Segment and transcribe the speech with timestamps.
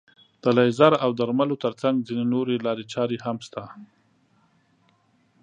[0.43, 3.63] د لیزر او درملو تر څنګ ځينې نورې لارې چارې هم شته.